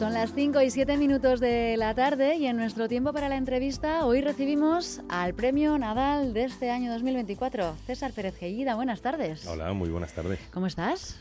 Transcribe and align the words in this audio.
Son 0.00 0.14
las 0.14 0.32
5 0.32 0.62
y 0.62 0.70
7 0.70 0.96
minutos 0.96 1.40
de 1.40 1.76
la 1.76 1.94
tarde 1.94 2.36
y 2.36 2.46
en 2.46 2.56
nuestro 2.56 2.88
tiempo 2.88 3.12
para 3.12 3.28
la 3.28 3.36
entrevista 3.36 4.06
hoy 4.06 4.22
recibimos 4.22 5.02
al 5.10 5.34
premio 5.34 5.76
Nadal 5.76 6.32
de 6.32 6.44
este 6.44 6.70
año 6.70 6.90
2024. 6.90 7.76
César 7.86 8.10
Pérez 8.12 8.34
Gellida, 8.34 8.76
buenas 8.76 9.02
tardes. 9.02 9.46
Hola, 9.46 9.74
muy 9.74 9.90
buenas 9.90 10.14
tardes. 10.14 10.40
¿Cómo 10.54 10.66
estás? 10.68 11.20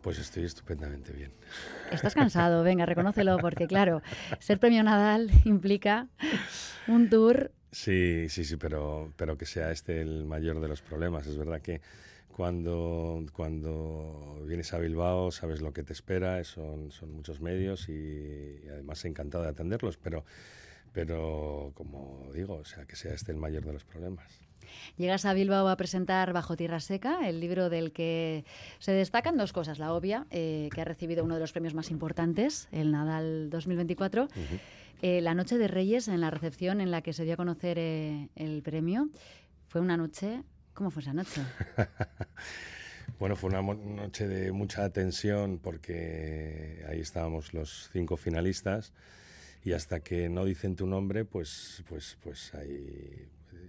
Pues 0.00 0.20
estoy 0.20 0.44
estupendamente 0.44 1.12
bien. 1.12 1.32
Estás 1.90 2.14
cansado, 2.14 2.62
venga, 2.62 2.86
reconócelo, 2.86 3.36
porque 3.38 3.66
claro, 3.66 4.00
ser 4.38 4.60
premio 4.60 4.84
Nadal 4.84 5.32
implica 5.44 6.06
un 6.86 7.10
tour. 7.10 7.50
Sí, 7.72 8.28
sí, 8.28 8.44
sí, 8.44 8.56
pero, 8.56 9.12
pero 9.16 9.36
que 9.36 9.44
sea 9.44 9.72
este 9.72 10.00
el 10.00 10.24
mayor 10.24 10.60
de 10.60 10.68
los 10.68 10.82
problemas. 10.82 11.26
Es 11.26 11.36
verdad 11.36 11.60
que 11.60 11.80
cuando, 12.36 13.24
cuando 13.32 14.42
vienes 14.44 14.72
a 14.74 14.78
Bilbao 14.78 15.30
sabes 15.30 15.60
lo 15.60 15.72
que 15.72 15.84
te 15.84 15.92
espera, 15.92 16.42
son, 16.42 16.90
son 16.90 17.12
muchos 17.12 17.40
medios 17.40 17.88
y, 17.88 18.66
además 18.68 19.04
encantado 19.04 19.44
de 19.44 19.50
atenderlos, 19.50 19.98
pero, 19.98 20.24
pero 20.92 21.70
como 21.74 22.28
digo, 22.34 22.56
o 22.56 22.64
sea, 22.64 22.86
que 22.86 22.96
sea 22.96 23.14
este 23.14 23.30
el 23.30 23.38
mayor 23.38 23.64
de 23.64 23.74
los 23.74 23.84
problemas. 23.84 24.40
Llegas 24.96 25.24
a 25.26 25.34
Bilbao 25.34 25.68
a 25.68 25.76
presentar 25.76 26.32
Bajo 26.32 26.56
Tierra 26.56 26.80
Seca, 26.80 27.28
el 27.28 27.38
libro 27.38 27.70
del 27.70 27.92
que 27.92 28.44
se 28.80 28.90
destacan 28.90 29.36
dos 29.36 29.52
cosas. 29.52 29.78
La 29.78 29.92
obvia, 29.92 30.26
eh, 30.30 30.70
que 30.74 30.80
ha 30.80 30.84
recibido 30.84 31.22
uno 31.22 31.34
de 31.34 31.40
los 31.40 31.52
premios 31.52 31.74
más 31.74 31.92
importantes, 31.92 32.68
el 32.72 32.90
Nadal 32.90 33.48
2024. 33.50 34.26
Eh, 35.02 35.20
la 35.20 35.34
Noche 35.34 35.56
de 35.56 35.68
Reyes, 35.68 36.08
en 36.08 36.20
la 36.20 36.30
recepción 36.30 36.80
en 36.80 36.90
la 36.90 37.02
que 37.02 37.12
se 37.12 37.24
dio 37.24 37.34
a 37.34 37.36
conocer 37.36 37.78
eh, 37.78 38.28
el 38.34 38.62
premio, 38.62 39.08
fue 39.68 39.80
una 39.80 39.96
noche 39.96 40.42
¿Cómo 40.74 40.90
fue 40.90 41.02
esa 41.02 41.12
noche? 41.12 41.40
bueno, 43.20 43.36
fue 43.36 43.50
una 43.50 43.62
noche 43.62 44.26
de 44.26 44.50
mucha 44.50 44.90
tensión 44.90 45.58
porque 45.58 46.84
ahí 46.88 46.98
estábamos 46.98 47.54
los 47.54 47.90
cinco 47.92 48.16
finalistas 48.16 48.92
y 49.64 49.72
hasta 49.72 50.00
que 50.00 50.28
no 50.28 50.44
dicen 50.44 50.74
tu 50.74 50.86
nombre, 50.86 51.24
pues, 51.24 51.84
pues, 51.88 52.18
pues 52.20 52.52
hay 52.54 53.28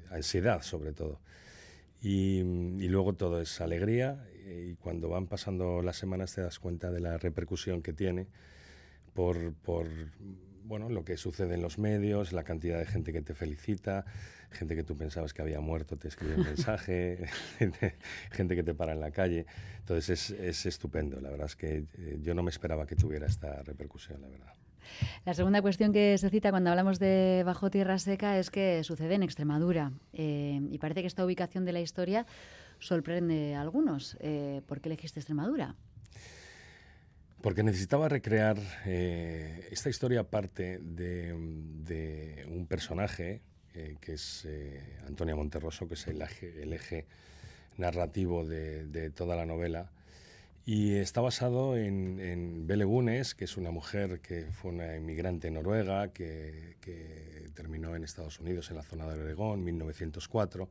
ansiedad 0.10 0.64
sobre 0.64 0.94
todo. 0.94 1.20
Y, 2.02 2.40
y, 2.40 2.88
luego 2.88 3.14
todo 3.14 3.40
es 3.40 3.62
alegría 3.62 4.28
y 4.46 4.74
cuando 4.76 5.10
van 5.10 5.28
pasando 5.28 5.82
las 5.82 5.98
semanas 5.98 6.34
te 6.34 6.42
das 6.42 6.60
cuenta 6.60 6.92
de 6.92 7.00
la 7.00 7.18
repercusión 7.18 7.82
que 7.82 7.94
tiene 7.94 8.28
por, 9.14 9.54
por 9.54 9.88
bueno, 10.66 10.90
lo 10.90 11.06
que 11.06 11.18
sucede 11.18 11.54
en 11.54 11.62
los 11.62 11.78
medios, 11.78 12.34
la 12.34 12.44
cantidad 12.44 12.80
de 12.80 12.86
gente 12.86 13.14
que 13.14 13.22
te 13.22 13.34
felicita, 13.34 14.06
gente 14.52 14.76
que 14.76 14.84
tú 14.84 14.98
pensabas 14.98 15.34
que 15.34 15.42
había 15.42 15.60
muerto 15.60 15.98
te 15.98 16.08
escribe 16.08 16.36
un 16.36 16.44
mensaje, 16.46 17.28
gente, 18.32 18.56
que 18.56 18.64
te 18.64 18.74
para 18.74 18.94
en 18.94 19.00
la 19.00 19.12
calle. 19.12 19.46
Entonces 19.80 20.10
es, 20.10 20.40
es 20.40 20.66
estupendo. 20.66 21.20
La 21.22 21.30
verdad 21.30 21.48
es 21.48 21.56
que 21.56 21.86
eh, 21.98 22.20
yo 22.22 22.34
no 22.34 22.44
me 22.44 22.50
esperaba 22.50 22.86
que 22.86 22.96
tuviera 22.96 23.28
esta 23.28 23.62
repercusión, 23.64 24.22
la 24.22 24.28
verdad. 24.28 24.54
La 25.26 25.34
segunda 25.34 25.62
cuestión 25.62 25.92
que 25.92 26.18
se 26.18 26.30
cita 26.30 26.52
cuando 26.52 26.70
hablamos 26.70 27.00
de 27.00 27.44
Bajo 27.46 27.70
Tierra 27.70 27.98
Seca 27.98 28.38
es 28.38 28.50
que 28.50 28.84
sucede 28.84 29.16
en 29.16 29.24
Extremadura. 29.24 29.92
Eh, 30.14 30.62
y 30.70 30.78
parece 30.78 31.02
que 31.02 31.08
esta 31.08 31.26
ubicación 31.26 31.66
de 31.66 31.74
la 31.74 31.82
historia 31.82 32.26
sorprende 32.80 33.56
a 33.56 33.62
algunos. 33.62 34.18
Eh, 34.20 34.62
¿Por 34.68 34.82
qué 34.82 34.90
elegiste 34.90 35.20
Extremadura? 35.20 35.76
Porque 37.46 37.62
necesitaba 37.62 38.10
recrear 38.10 38.58
eh, 38.88 39.68
esta 39.70 39.88
historia 39.88 40.24
parte 40.24 40.80
de, 40.80 41.32
un 41.32 42.66
personaje 42.66 43.44
eh, 43.76 43.98
que 44.02 44.14
es 44.14 44.46
eh, 44.48 44.82
Antonia 45.06 45.36
Monterroso, 45.36 45.88
que 45.88 45.94
es 45.94 46.08
el 46.08 46.24
eje, 46.24 47.06
narrativo 47.78 48.48
de, 48.48 49.12
toda 49.12 49.36
la 49.36 49.46
novela. 49.46 49.92
Y 50.66 50.96
está 50.96 51.22
basado 51.22 51.78
en, 51.78 52.20
en 52.20 52.66
Belle 52.66 52.86
Gunes, 52.86 53.36
que 53.36 53.46
es 53.46 53.58
una 53.58 53.70
mujer 53.70 54.22
que 54.22 54.48
fue 54.52 54.72
una 54.72 54.96
inmigrante 54.98 55.52
noruega, 55.52 56.12
que, 56.14 56.78
que 56.82 57.52
terminó 57.54 57.96
en 57.96 58.06
Estados 58.06 58.40
Unidos, 58.40 58.72
en 58.72 58.78
la 58.78 58.82
zona 58.82 59.06
de 59.06 59.22
Oregón, 59.22 59.60
en 59.60 59.66
1904 59.66 60.68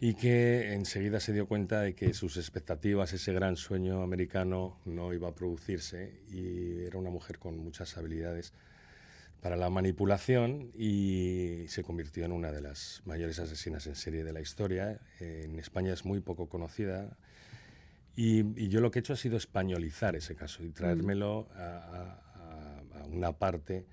y 0.00 0.14
que 0.14 0.74
enseguida 0.74 1.18
se 1.18 1.32
dio 1.32 1.46
cuenta 1.46 1.80
de 1.80 1.94
que 1.94 2.14
sus 2.14 2.36
expectativas, 2.36 3.12
ese 3.12 3.32
gran 3.32 3.56
sueño 3.56 4.02
americano, 4.02 4.78
no 4.84 5.12
iba 5.12 5.28
a 5.28 5.34
producirse 5.34 6.20
y 6.30 6.84
era 6.84 6.98
una 6.98 7.10
mujer 7.10 7.38
con 7.38 7.58
muchas 7.58 7.96
habilidades 7.96 8.52
para 9.40 9.56
la 9.56 9.70
manipulación 9.70 10.70
y 10.76 11.64
se 11.68 11.82
convirtió 11.82 12.24
en 12.24 12.32
una 12.32 12.52
de 12.52 12.60
las 12.60 13.02
mayores 13.06 13.38
asesinas 13.40 13.86
en 13.86 13.96
serie 13.96 14.22
de 14.22 14.32
la 14.32 14.40
historia. 14.40 15.00
En 15.18 15.58
España 15.58 15.92
es 15.92 16.04
muy 16.04 16.20
poco 16.20 16.48
conocida 16.48 17.16
y, 18.14 18.68
yo 18.68 18.80
lo 18.80 18.90
que 18.90 18.98
he 18.98 19.00
hecho 19.00 19.12
ha 19.12 19.16
sido 19.16 19.36
españolizar 19.36 20.14
ese 20.14 20.36
caso 20.36 20.62
y 20.62 20.70
traérmelo 20.70 21.48
a, 21.54 22.20
a 22.94 23.06
una 23.06 23.32
parte 23.32 23.86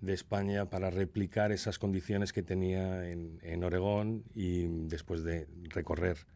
de 0.00 0.14
España 0.14 0.70
para 0.70 0.90
replicar 0.90 1.52
esas 1.52 1.78
condiciones 1.78 2.32
que 2.32 2.42
tenía 2.42 3.08
en, 3.10 3.38
en, 3.42 3.64
Oregón 3.64 4.24
y 4.34 4.66
después 4.88 5.22
de 5.22 5.46
recorrer 5.64 6.26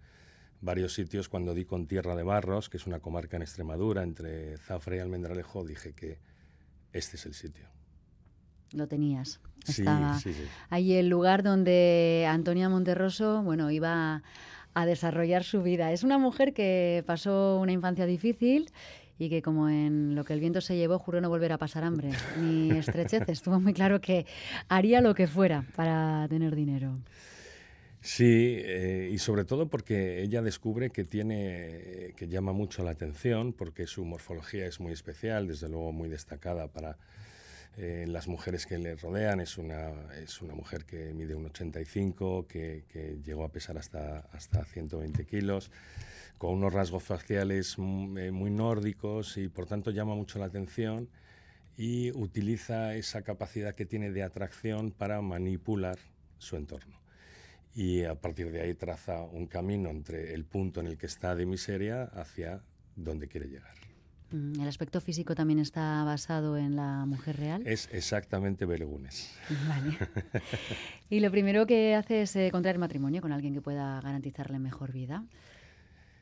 varios 0.61 0.95
sitios, 0.95 1.29
cuando 1.29 1.55
di 1.55 1.65
con 1.65 1.87
Tierra 1.87 2.15
de 2.17 2.23
Barros, 2.23 2.69
que 2.69 2.77
es 2.77 2.87
una 2.87 3.01
comarca 3.01 3.37
en 3.37 3.43
Extremadura, 3.43 4.03
entre 4.03 4.57
Zafra 4.59 4.97
y 4.97 4.99
Almendralejo, 5.01 5.65
dije 5.65 5.93
que 5.93 6.19
este 6.93 7.17
es 7.17 7.27
el 7.27 7.35
sitio. 7.35 7.69
Lo 8.73 8.89
tenías. 8.89 9.41
Estaba 9.67 10.19
sí, 10.19 10.35
ahí 10.69 10.95
el 10.95 11.09
lugar 11.09 11.43
donde 11.43 12.27
Antonia 12.29 12.69
Monterroso, 12.69 13.43
bueno, 13.43 13.71
iba 13.71 14.23
a 14.75 14.87
desarrollar 14.87 15.45
su 15.45 15.63
vida. 15.63 15.93
Es 15.93 16.03
una 16.03 16.19
mujer 16.19 16.53
que 16.53 17.05
pasó 17.07 17.59
una 17.61 17.73
infancia 17.73 18.07
difícil 18.07 18.71
y 19.19 19.29
que 19.29 19.43
como 19.43 19.69
en 19.69 20.15
lo 20.15 20.25
que 20.25 20.33
el 20.33 20.41
viento 20.41 20.61
se 20.61 20.77
llevó 20.77 20.99
juró 20.99 21.21
no 21.21 21.29
volver 21.29 21.53
a 21.53 21.59
pasar 21.59 21.85
hambre 21.85 22.11
ni 22.41 22.71
estrechez. 22.79 23.29
Estuvo 23.29 23.61
muy 23.61 23.73
claro 23.73 24.01
que 24.01 24.27
haría 24.69 25.01
lo 25.01 25.15
que 25.15 25.27
fuera 25.27 25.65
para 25.77 26.27
tener 26.29 26.55
dinero. 26.55 26.99
Sí, 28.01 28.59
eh, 28.59 29.09
y 29.11 29.17
sobre 29.17 29.47
todo 29.47 29.69
porque 29.69 30.23
ella 30.23 30.43
descubre 30.43 30.91
que 30.91 31.05
tiene, 31.05 32.13
que 32.17 32.29
llama 32.29 32.53
mucho 32.53 32.85
la 32.85 32.91
atención, 32.91 33.55
porque 33.55 33.87
su 33.87 34.05
morfología 34.05 34.67
es 34.67 34.79
muy 34.79 34.93
especial, 34.93 35.49
desde 35.49 35.71
luego 35.71 35.91
muy 35.91 36.11
destacada 36.11 36.69
para 36.69 36.99
eh, 37.77 38.07
las 38.09 38.29
mujeres 38.29 38.67
que 38.67 38.79
le 38.79 38.97
rodean. 38.97 39.41
Es 39.41 39.59
una, 39.59 39.91
es 40.15 40.43
una 40.43 40.55
mujer 40.55 40.85
que 40.85 41.13
mide 41.13 41.35
un 41.35 41.47
85, 41.47 42.47
que, 42.47 42.85
que 42.89 43.21
llegó 43.25 43.45
a 43.45 43.51
pesar 43.51 43.79
hasta, 43.79 44.21
hasta 44.33 44.65
120 44.65 45.25
kilos 45.27 45.71
con 46.39 46.53
unos 46.53 46.73
rasgos 46.73 47.03
faciales 47.03 47.77
mm, 47.79 48.19
eh, 48.19 48.31
muy 48.31 48.51
nórdicos 48.51 49.37
y 49.37 49.49
por 49.49 49.67
tanto 49.67 49.91
llama 49.91 50.15
mucho 50.15 50.39
la 50.39 50.47
atención 50.47 51.09
y 51.77 52.13
utiliza 52.13 52.95
esa 52.95 53.23
capacidad 53.23 53.75
que 53.75 53.87
tiene 53.87 54.11
de 54.11 54.23
atracción 54.23 54.91
para 54.91 55.21
manipular 55.23 55.99
su 56.39 56.57
entorno. 56.57 57.01
Y 57.75 58.05
a 58.05 58.15
partir 58.15 58.53
de 58.53 58.61
ahí 58.61 58.75
traza 58.75 59.23
un 59.23 59.47
camino 59.47 59.91
entre 59.91 60.35
el 60.35 60.45
punto 60.45 60.81
en 60.81 60.87
el 60.87 60.99
que 60.99 61.07
está 61.07 61.35
de 61.35 61.47
miseria 61.47 62.05
hacia 62.05 62.63
donde 62.95 63.27
quiere 63.27 63.49
llegar. 63.49 63.75
Mm, 64.35 64.61
¿El 64.61 64.67
aspecto 64.67 65.01
físico 65.01 65.37
también 65.37 65.61
está 65.61 66.03
basado 66.03 66.57
en 66.59 66.75
la 66.75 67.07
mujer 67.07 67.37
real? 67.37 67.63
Es 67.65 67.89
exactamente 67.93 68.67
Belegunes. 68.67 69.31
Vale. 69.69 69.97
y 71.09 71.21
lo 71.21 71.31
primero 71.31 71.67
que 71.67 71.95
hace 71.95 72.23
es 72.23 72.35
eh, 72.35 72.49
contraer 72.51 72.79
matrimonio 72.79 73.23
con 73.23 73.31
alguien 73.31 73.55
que 73.55 73.61
pueda 73.61 74.01
garantizarle 74.01 74.59
mejor 74.59 74.91
vida. 74.91 75.25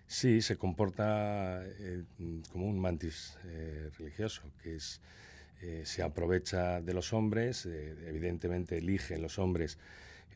Sí, 0.07 0.43
se 0.43 0.59
comporta 0.59 1.63
eh, 1.65 2.05
como 2.51 2.67
un 2.67 2.79
mantis 2.79 3.39
eh, 3.47 3.89
religioso, 3.99 4.43
que 4.63 4.77
es, 4.77 5.01
se 5.85 6.03
aprovecha 6.03 6.83
de 6.83 6.93
los 6.93 7.13
hombres, 7.13 7.67
evidentemente 7.67 8.79
elige 8.79 9.17
los 9.17 9.39
hombres 9.39 9.79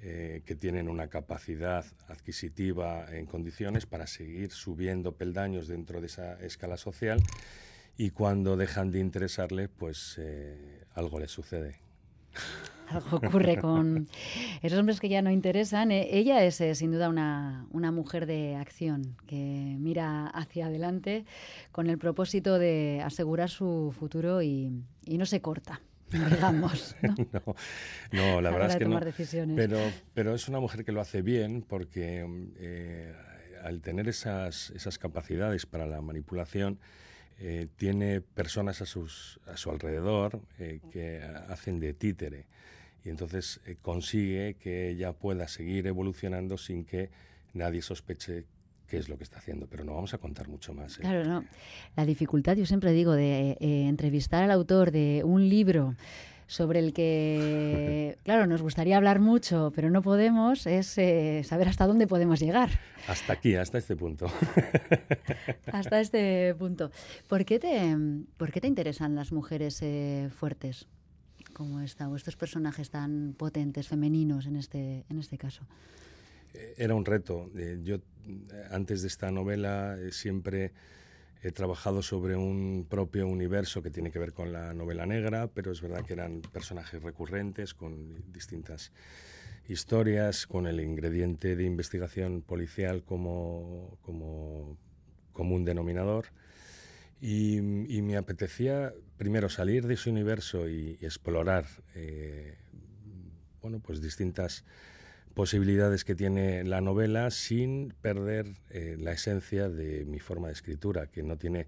que 0.01 0.57
tienen 0.57 0.89
una 0.89 1.09
capacidad 1.09 1.85
adquisitiva 2.07 3.07
en 3.11 3.27
condiciones 3.27 3.87
para 3.87 4.07
seguir 4.07 4.53
subiendo 4.53 5.17
peldaños 5.17 5.67
dentro 5.67 6.01
de 6.01 6.07
esa 6.07 6.41
escala 6.41 6.77
social 6.77 7.21
y 7.97 8.11
cuando 8.11 8.57
dejan 8.57 8.91
de 8.91 9.01
interesarle, 9.01 9.69
pues 9.69 10.21
algo 10.95 11.21
le 11.21 11.29
sucede. 11.29 11.81
Algo 12.89 13.17
ocurre 13.17 13.59
con 13.59 14.09
esos 14.63 14.79
hombres 14.79 15.01
que 15.01 15.09
ya 15.09 15.23
no 15.23 15.31
interesan. 15.31 15.91
Eh, 15.91 16.09
ella 16.13 16.45
es 16.45 16.61
eh, 16.61 16.75
sin 16.75 16.93
duda 16.93 17.09
una, 17.09 17.67
una, 17.73 17.91
mujer 17.91 18.27
de 18.27 18.55
acción 18.55 19.17
que 19.27 19.77
mira 19.79 20.29
hacia 20.29 20.67
adelante 20.67 21.25
con 21.73 21.89
el 21.89 21.99
propósito 21.99 22.59
de 22.59 23.03
asegurar 23.05 23.51
su 23.51 23.93
futuro 23.99 24.41
y, 24.43 24.73
y 25.05 25.19
no 25.19 25.27
se 25.27 25.41
corta. 25.41 25.81
Digamos, 26.09 26.95
¿no? 28.13 28.41
la 28.41 28.51
verdad 28.51 28.71
es 28.71 28.77
que 28.77 28.85
no. 28.85 29.57
Pero, 29.57 29.79
pero 30.15 30.35
es 30.37 30.47
una 30.49 30.61
mujer 30.61 30.85
que 30.85 30.93
lo 30.93 31.01
hace 31.01 31.21
bien 31.21 31.63
porque 31.63 32.25
eh, 32.61 33.13
al 33.65 33.81
tener 33.81 34.07
esas, 34.07 34.71
esas 34.71 34.99
capacidades 34.99 35.67
para 35.67 35.87
la 35.87 36.01
manipulación, 36.01 36.79
tiene 37.77 38.23
personas 38.23 38.81
a, 38.81 38.87
sus, 38.87 39.41
a 39.47 39.57
su 39.57 39.71
alrededor 39.71 40.41
que 40.91 41.23
hacen 41.49 41.81
de 41.81 41.93
títere 41.93 42.47
y 43.07 43.09
entonces 43.09 43.61
eh, 43.65 43.77
consigue 43.81 44.55
que 44.55 44.91
ella 44.91 45.13
pueda 45.13 45.47
seguir 45.47 45.87
evolucionando 45.87 46.59
sin 46.59 46.85
que 46.85 47.11
nadie 47.55 47.81
sospeche 47.81 48.45
qué 48.89 48.99
es 48.99 49.09
lo 49.09 49.17
que 49.17 49.23
está 49.23 49.39
haciendo, 49.39 49.69
pero 49.69 49.85
no 49.85 49.95
vamos 49.95 50.13
a 50.13 50.19
contar 50.19 50.49
mucho 50.49 50.75
más. 50.75 50.99
¿eh? 50.99 51.03
Claro, 51.03 51.25
no. 51.25 51.45
La 51.97 52.05
dificultad, 52.05 52.57
yo 52.57 52.67
siempre 52.67 52.93
digo, 52.93 53.13
de 53.13 53.57
eh, 53.61 53.87
entrevistar 53.89 54.43
al 54.43 54.51
autor 54.51 54.91
de 54.91 55.23
un 55.25 55.49
libro 55.49 55.95
sobre 56.47 56.79
el 56.81 56.93
que, 56.93 58.19
claro, 58.25 58.47
nos 58.47 58.63
gustaría 58.63 58.97
hablar 58.97 59.21
mucho, 59.21 59.73
pero 59.75 59.91
no 59.91 60.03
podemos, 60.03 60.67
es 60.67 60.97
eh, 60.99 61.43
saber 61.45 61.69
hasta 61.69 61.87
dónde 61.87 62.07
podemos 62.07 62.41
llegar. 62.41 62.71
Hasta 63.09 63.33
aquí, 63.33 63.55
hasta 63.55 63.79
este 63.79 63.97
punto. 63.97 64.27
hasta 65.73 66.01
este 66.01 66.55
punto. 66.59 66.91
¿Por 67.29 67.45
qué 67.45 67.59
te, 67.59 67.97
por 68.37 68.53
qué 68.53 68.61
te 68.61 68.67
interesan 68.69 69.15
las 69.15 69.33
mujeres 69.33 69.83
fuertes 70.35 70.87
como 71.53 71.81
esta, 71.81 72.09
o 72.09 72.17
estos 72.17 72.37
personajes 72.37 72.91
tan 72.91 73.35
potentes, 73.37 73.89
femeninos 73.89 74.47
en 74.47 74.57
este, 74.57 75.05
en 75.09 75.19
este 75.19 75.39
caso? 75.39 75.67
era 76.77 76.95
un 76.95 77.05
reto. 77.05 77.51
Eh, 77.57 77.81
yo, 77.83 77.99
antes 78.71 79.03
de 79.03 79.09
esta 79.09 79.31
novela, 79.31 79.97
eh, 79.99 80.13
siempre 80.13 80.73
he 81.43 81.53
trabajado 81.53 82.03
sobre 82.03 82.37
un 82.37 82.87
propio 82.89 83.27
universo 83.27 83.83
que 83.83 83.91
tiene 83.91 84.11
que 84.11 84.19
ver 84.19 84.33
con 84.33 84.53
la 84.53 84.75
novela 84.75 85.07
negra, 85.07 85.49
pero 85.49 85.73
es 85.73 85.81
verdad 85.81 86.05
que 86.05 86.15
eran 86.15 86.41
personajes 86.41 87.03
recurrentes 87.03 87.75
con 87.75 88.33
distintas 88.33 88.93
historias, 89.69 90.47
con 90.47 90.67
el 90.67 90.81
ingrediente 90.81 91.57
de 91.57 91.65
investigación 91.65 92.43
policial 92.43 93.03
como, 93.05 93.99
como 94.03 94.79
común 95.33 95.65
denominador. 95.65 96.27
Y, 97.21 97.61
me 97.61 98.17
apetecía 98.17 98.93
primero 99.17 99.49
salir 99.49 99.87
de 99.87 99.95
ese 99.95 100.11
universo 100.11 100.69
y, 100.69 100.99
explorar 101.01 101.65
eh, 101.95 102.57
bueno, 103.63 103.81
pues 103.81 104.01
distintas 104.01 104.65
posibilidades 105.37 106.07
que 106.07 106.15
tiene 106.15 106.65
la 106.65 106.81
novela 106.81 107.31
sin 107.31 107.93
perder 108.01 108.55
eh, 108.71 108.97
la 108.99 109.13
esencia 109.13 109.69
de 109.69 110.07
mi 110.07 110.19
forma 110.19 110.47
de 110.47 110.55
escritura, 110.55 111.09
que 111.09 111.23
no 111.23 111.37
tiene, 111.37 111.67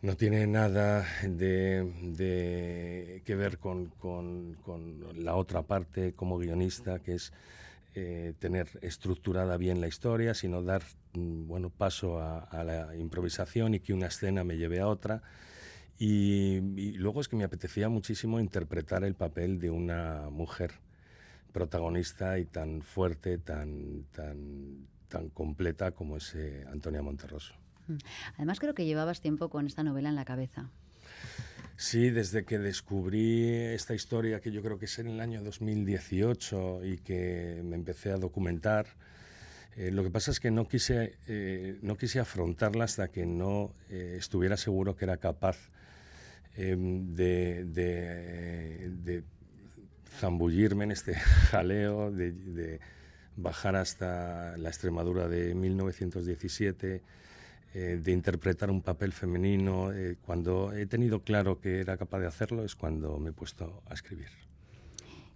no 0.00 0.16
tiene 0.16 0.46
nada 0.46 1.06
de, 1.28 3.20
que 3.22 3.34
ver 3.36 3.58
con, 3.58 3.92
la 5.14 5.36
otra 5.36 5.60
parte 5.60 6.14
como 6.14 6.38
guionista, 6.38 7.00
que 7.00 7.16
es 7.16 7.34
eh, 7.94 8.32
tener 8.38 8.66
estructurada 8.80 9.58
bien 9.58 9.82
la 9.82 9.88
historia, 9.88 10.32
sino 10.32 10.62
dar 10.62 10.84
mm, 11.12 11.46
bueno, 11.46 11.68
paso 11.68 12.18
a, 12.18 12.64
la 12.64 12.96
improvisación 12.96 13.74
y 13.74 13.80
que 13.80 13.92
una 13.92 14.06
escena 14.06 14.42
me 14.42 14.56
lleve 14.56 14.80
a 14.80 14.88
otra. 14.88 15.22
Y, 15.98 16.62
y 16.76 16.92
luego 16.92 17.20
es 17.20 17.28
que 17.28 17.36
me 17.36 17.44
apetecía 17.44 17.90
muchísimo 17.90 18.40
interpretar 18.40 19.04
el 19.04 19.14
papel 19.14 19.58
de 19.60 19.68
una 19.68 20.30
mujer 20.30 20.72
protagonista 21.54 22.38
y 22.38 22.44
tan 22.44 22.82
fuerte, 22.82 23.38
tan, 23.38 24.04
tan, 24.12 24.88
tan 25.08 25.30
completa 25.30 25.92
como 25.92 26.16
es 26.16 26.34
eh, 26.34 26.66
Antonia 26.70 27.00
Monterroso. 27.00 27.54
Mm. 27.86 27.96
Además 28.34 28.58
creo 28.58 28.74
que 28.74 28.84
llevabas 28.84 29.22
tiempo 29.22 29.48
con 29.48 29.66
esta 29.66 29.84
novela 29.84 30.08
en 30.08 30.16
la 30.16 30.24
cabeza. 30.24 30.68
Sí, 31.76 32.10
desde 32.10 32.44
que 32.44 32.58
descubrí 32.58 33.48
esta 33.48 33.94
historia, 33.94 34.40
que 34.40 34.50
yo 34.50 34.62
creo 34.62 34.78
que 34.78 34.86
es 34.86 34.98
en 34.98 35.06
el 35.06 35.20
año 35.20 35.42
2018 35.42 36.84
y 36.84 36.98
que 36.98 37.62
me 37.64 37.76
empecé 37.76 38.10
a 38.10 38.16
documentar, 38.16 38.86
eh, 39.76 39.90
lo 39.92 40.02
que 40.02 40.10
pasa 40.10 40.32
es 40.32 40.40
que 40.40 40.50
no 40.50 40.66
quise, 40.68 41.18
eh, 41.28 41.78
no 41.82 41.96
quise 41.96 42.18
afrontarla 42.18 42.84
hasta 42.84 43.08
que 43.08 43.26
no 43.26 43.74
estuviera 43.88 44.56
seguro 44.56 44.96
que 44.96 45.04
era 45.04 45.18
capaz 45.18 45.70
de, 46.56 47.64
de, 47.64 49.24
zambullirme 50.18 50.84
en 50.84 50.92
este 50.92 51.14
jaleo 51.50 52.10
de, 52.10 52.80
bajar 53.36 53.76
hasta 53.76 54.56
la 54.56 54.68
Extremadura 54.68 55.28
de 55.28 55.54
1917, 55.54 57.02
eh, 57.74 58.00
de 58.02 58.12
interpretar 58.12 58.70
un 58.70 58.82
papel 58.82 59.12
femenino. 59.12 59.92
Eh, 59.92 60.16
cuando 60.24 60.72
he 60.72 60.86
tenido 60.86 61.20
claro 61.20 61.60
que 61.60 61.80
era 61.80 61.96
capaz 61.96 62.20
de 62.20 62.26
hacerlo 62.26 62.64
es 62.64 62.76
cuando 62.76 63.18
me 63.18 63.30
he 63.30 63.32
puesto 63.32 63.82
a 63.88 63.94
escribir. 63.94 64.28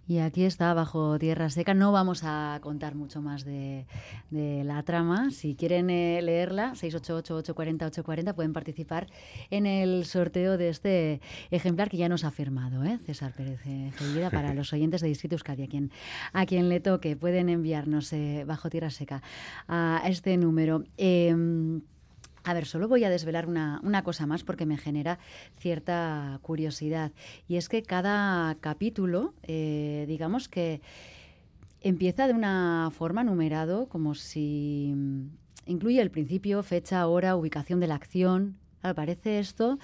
Y 0.09 0.17
aquí 0.17 0.43
está, 0.43 0.73
bajo 0.73 1.19
tierra 1.19 1.51
seca. 1.51 1.75
No 1.75 1.91
vamos 1.91 2.23
a 2.23 2.57
contar 2.63 2.95
mucho 2.95 3.21
más 3.21 3.45
de, 3.45 3.85
la 4.31 4.81
trama. 4.81 5.29
Si 5.29 5.53
quieren 5.53 5.91
eh, 5.91 6.19
leerla, 6.23 6.73
688-840-840, 6.73 8.33
pueden 8.33 8.51
participar 8.51 9.05
en 9.51 9.67
el 9.67 10.05
sorteo 10.05 10.57
de 10.57 10.69
este 10.69 11.21
ejemplar 11.51 11.91
que 11.91 11.97
ya 11.97 12.09
nos 12.09 12.23
ha 12.23 12.31
firmado 12.31 12.83
¿eh? 12.83 12.97
César 13.05 13.33
Pérez 13.33 13.59
eh, 13.67 13.91
para 14.31 14.55
los 14.55 14.73
oyentes 14.73 15.01
de 15.01 15.09
Distrito 15.09 15.35
Euskadi, 15.35 15.61
a 15.61 15.67
quien, 15.67 15.91
a 16.33 16.47
quien 16.47 16.69
le 16.69 16.79
toque. 16.79 17.15
Pueden 17.15 17.47
enviarnos 17.47 18.11
eh, 18.11 18.45
bajo 18.47 18.71
tierra 18.71 18.89
seca 18.89 19.21
a 19.67 20.01
este 20.07 20.37
número. 20.37 20.85
A 22.43 22.53
ver, 22.53 22.65
solo 22.65 22.87
voy 22.87 23.03
a 23.03 23.09
desvelar 23.09 23.47
una, 23.47 24.03
cosa 24.03 24.25
más 24.25 24.43
porque 24.43 24.65
me 24.65 24.77
genera 24.77 25.19
cierta 25.57 26.39
curiosidad. 26.41 27.11
Y 27.47 27.57
es 27.57 27.69
que 27.69 27.83
cada 27.83 28.55
capítulo, 28.55 29.33
eh, 29.43 30.05
digamos 30.07 30.47
que 30.47 30.81
empieza 31.81 32.27
de 32.27 32.33
una 32.33 32.91
forma 32.95 33.23
numerado, 33.23 33.87
como 33.87 34.15
si 34.15 34.93
mm, 34.95 35.21
incluye 35.65 36.01
el 36.01 36.11
principio, 36.11 36.63
fecha, 36.63 37.05
hora, 37.07 37.35
ubicación 37.35 37.79
de 37.79 37.87
la 37.87 37.95
acción. 37.95 38.57
parece 38.95 39.39
esto 39.39 39.77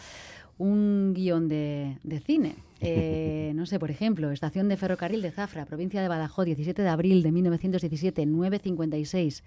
un 0.58 1.14
guion 1.14 1.48
de, 1.48 1.98
cine. 2.26 2.56
Eh, 2.82 3.52
no 3.56 3.66
sé, 3.66 3.80
por 3.80 3.92
ejemplo, 3.92 4.32
Estación 4.32 4.70
de 4.70 4.78
Ferrocarril 4.78 5.22
de 5.22 5.32
Zafra, 5.32 5.66
provincia 5.66 6.02
de 6.02 6.08
Badajoz, 6.08 6.46
17 6.46 6.82
de 6.82 6.90
abril 6.90 7.24
de 7.24 7.32
1917, 7.32 8.26
9.56. 8.26 9.44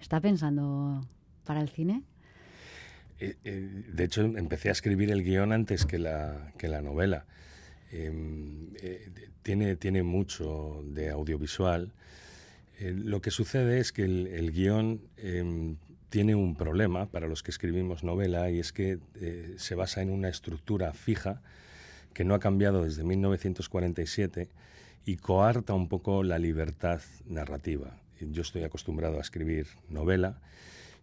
¿Está 0.00 0.20
pensando 0.20 1.06
para 1.44 1.60
el 1.60 1.68
cine? 1.68 2.02
Eh, 3.20 3.36
eh, 3.44 3.84
de 3.92 4.04
hecho, 4.04 4.22
empecé 4.22 4.70
a 4.70 4.72
escribir 4.72 5.10
el 5.10 5.22
guion 5.22 5.52
antes 5.52 5.84
que 5.84 5.98
la, 5.98 6.52
que 6.58 6.68
la 6.68 6.80
novela. 6.80 7.26
Em, 7.92 8.70
eh, 8.82 9.10
tiene, 9.42 9.76
tiene 9.76 10.02
mucho 10.02 10.82
de 10.86 11.10
audiovisual. 11.10 11.92
lo 12.80 13.20
que 13.20 13.30
sucede 13.30 13.78
es 13.78 13.92
que 13.92 14.04
el, 14.04 14.52
guion 14.52 15.02
em, 15.18 15.76
tiene 16.08 16.34
un 16.34 16.56
problema 16.56 17.06
para 17.06 17.28
los 17.28 17.42
que 17.42 17.50
escribimos 17.50 18.04
novela 18.04 18.50
y 18.50 18.58
es 18.58 18.72
que 18.72 18.98
se 19.58 19.74
basa 19.74 20.00
en 20.00 20.10
una 20.10 20.30
estructura 20.30 20.94
fija 20.94 21.42
que 22.14 22.24
no 22.24 22.34
ha 22.34 22.40
cambiado 22.40 22.84
desde 22.84 23.04
1947 23.04 24.48
y 25.04 25.16
coarta 25.16 25.74
un 25.74 25.88
poco 25.88 26.22
la 26.22 26.38
libertad 26.38 27.02
narrativa. 27.26 27.98
Yo 28.20 28.42
estoy 28.42 28.62
acostumbrado 28.62 29.18
a 29.18 29.20
escribir 29.20 29.66
novela 29.88 30.40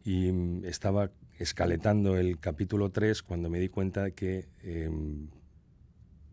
y 0.04 0.32
mm, 0.32 0.66
estaba 0.66 1.12
escaletando 1.40 2.18
el 2.18 2.40
capítulo 2.40 2.90
3 2.92 3.22
cuando 3.22 3.50
me 3.50 3.60
di 3.60 3.70
cuenta 3.70 4.04
de 4.04 4.14
que 4.14 4.48
em, 4.64 5.28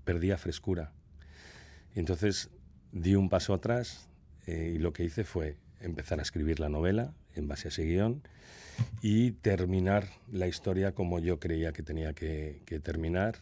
perdía 0.04 0.38
frescura. 0.38 0.92
Y 1.94 2.00
entonces 2.00 2.50
di 2.92 3.14
un 3.14 3.28
paso 3.28 3.54
atrás 3.54 4.08
eh, 4.46 4.72
y 4.74 4.78
lo 4.78 4.92
que 4.92 5.04
hice 5.04 5.24
fue 5.24 5.56
empezar 5.80 6.18
a 6.18 6.22
escribir 6.22 6.60
la 6.60 6.68
novela 6.68 7.12
en 7.34 7.48
base 7.48 7.68
a 7.68 7.70
ese 7.70 7.84
guion 7.84 8.22
y 9.02 9.32
terminar 9.32 10.08
la 10.32 10.46
historia 10.46 10.92
como 10.92 11.18
yo 11.18 11.38
creía 11.38 11.72
que 11.72 11.82
tenía 11.82 12.12
que, 12.14 12.62
terminar 12.82 13.36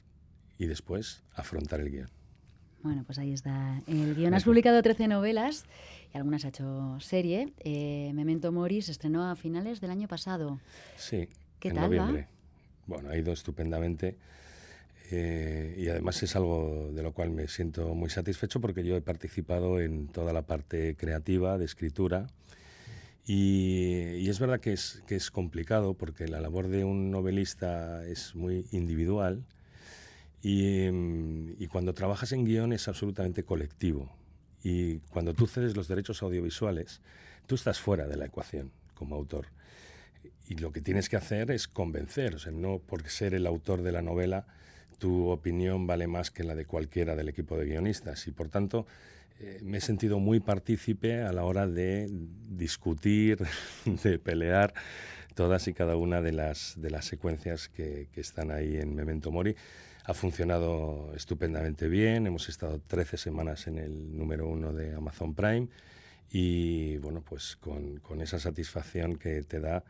y 0.58 0.66
después 0.66 1.22
afrontar 1.34 1.80
el 1.80 1.90
guion. 1.90 2.10
Bueno, 2.82 3.04
pues 3.04 3.18
ahí 3.18 3.32
está 3.32 3.80
el 3.86 4.16
guion. 4.16 4.34
Has 4.34 4.44
publicado 4.44 4.82
13 4.82 5.06
novelas 5.06 5.64
y 6.12 6.16
algunas 6.16 6.44
ha 6.44 6.48
hecho 6.48 6.98
serie. 7.00 7.52
Eh, 7.60 8.10
Memento 8.12 8.50
Mori 8.50 8.82
se 8.82 8.90
estrenó 8.90 9.30
a 9.30 9.36
finales 9.36 9.80
del 9.80 9.92
año 9.92 10.08
pasado. 10.08 10.58
Sí, 10.96 11.28
en 11.68 11.76
noviembre. 11.76 12.28
Bueno, 12.86 13.10
ha 13.10 13.16
ido 13.16 13.32
estupendamente. 13.32 14.16
Eh, 15.10 15.74
y 15.76 15.88
además 15.88 16.22
es 16.22 16.34
algo 16.36 16.90
de 16.94 17.02
lo 17.02 17.12
cual 17.12 17.30
me 17.30 17.46
siento 17.46 17.94
muy 17.94 18.08
satisfecho 18.08 18.62
porque 18.62 18.82
yo 18.82 18.96
he 18.96 19.02
participado 19.02 19.78
en 19.78 20.08
toda 20.08 20.32
la 20.32 20.42
parte 20.42 20.96
creativa 20.96 21.58
de 21.58 21.66
escritura 21.66 22.28
y, 23.26 24.26
es 24.26 24.38
verdad 24.40 24.58
que 24.58 24.72
es, 24.72 25.02
que 25.06 25.14
es 25.14 25.30
complicado 25.30 25.92
porque 25.92 26.28
la 26.28 26.40
labor 26.40 26.68
de 26.68 26.84
un 26.84 27.10
novelista 27.10 28.06
es 28.06 28.34
muy 28.34 28.66
individual 28.72 29.44
y, 30.40 30.86
y 30.86 31.66
cuando 31.66 31.92
trabajas 31.92 32.32
en 32.32 32.46
guion 32.46 32.72
es 32.72 32.88
absolutamente 32.88 33.44
colectivo 33.44 34.10
y 34.64 35.00
cuando 35.10 35.34
tú 35.34 35.46
cedes 35.46 35.76
los 35.76 35.88
derechos 35.88 36.22
audiovisuales 36.22 37.02
tú 37.46 37.54
estás 37.54 37.80
fuera 37.80 38.06
de 38.06 38.16
la 38.16 38.24
ecuación 38.24 38.72
como 38.94 39.14
autor 39.14 39.48
y 40.48 40.56
lo 40.56 40.72
que 40.72 40.80
tienes 40.80 41.08
que 41.08 41.16
hacer 41.16 41.50
es 41.50 41.68
convencer, 41.68 42.34
o 42.34 42.38
sea, 42.38 42.52
no 42.52 42.78
por 42.78 43.08
ser 43.08 43.34
el 43.34 43.46
autor 43.46 43.82
de 43.82 43.92
la 43.92 44.02
novela 44.02 44.46
tu 45.02 45.30
opinión 45.30 45.88
vale 45.88 46.06
más 46.06 46.30
que 46.30 46.44
la 46.44 46.54
de 46.54 46.64
cualquiera 46.64 47.16
del 47.16 47.28
equipo 47.28 47.56
de 47.56 47.66
guionistas 47.66 48.28
y 48.28 48.30
por 48.30 48.48
tanto 48.48 48.86
eh, 49.40 49.58
me 49.64 49.78
he 49.78 49.80
sentido 49.80 50.20
muy 50.20 50.38
partícipe 50.38 51.22
a 51.22 51.32
la 51.32 51.42
hora 51.42 51.66
de 51.66 52.08
discutir, 52.08 53.38
de 54.04 54.20
pelear 54.20 54.72
todas 55.34 55.66
y 55.66 55.74
cada 55.74 55.96
una 55.96 56.22
de 56.22 56.30
las, 56.30 56.74
de 56.76 56.90
las 56.90 57.04
secuencias 57.06 57.68
que, 57.68 58.08
que 58.12 58.20
están 58.20 58.52
ahí 58.52 58.76
en 58.76 58.94
Memento 58.94 59.32
Mori. 59.32 59.56
Ha 60.04 60.14
funcionado 60.14 61.12
estupendamente 61.16 61.88
bien, 61.88 62.28
hemos 62.28 62.48
estado 62.48 62.80
13 62.86 63.16
semanas 63.16 63.66
en 63.66 63.78
el 63.78 64.16
número 64.16 64.46
uno 64.46 64.72
de 64.72 64.94
Amazon 64.94 65.34
Prime 65.34 65.66
y 66.30 66.98
bueno, 66.98 67.22
pues 67.22 67.56
con, 67.56 67.96
con 67.98 68.22
esa 68.22 68.38
satisfacción 68.38 69.16
que 69.16 69.42
te 69.42 69.58
da 69.58 69.82